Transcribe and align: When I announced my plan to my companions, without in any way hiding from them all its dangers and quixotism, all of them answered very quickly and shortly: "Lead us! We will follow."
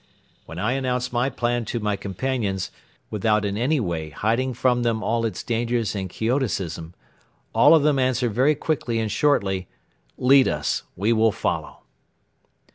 When 0.47 0.57
I 0.57 0.71
announced 0.71 1.13
my 1.13 1.29
plan 1.29 1.63
to 1.65 1.79
my 1.79 1.95
companions, 1.95 2.71
without 3.11 3.45
in 3.45 3.55
any 3.55 3.79
way 3.79 4.09
hiding 4.09 4.55
from 4.55 4.81
them 4.81 5.03
all 5.03 5.25
its 5.25 5.43
dangers 5.43 5.93
and 5.95 6.09
quixotism, 6.09 6.95
all 7.53 7.75
of 7.75 7.83
them 7.83 7.99
answered 7.99 8.33
very 8.33 8.55
quickly 8.55 8.97
and 8.97 9.11
shortly: 9.11 9.67
"Lead 10.17 10.47
us! 10.47 10.81
We 10.95 11.13
will 11.13 11.31
follow." 11.31 11.81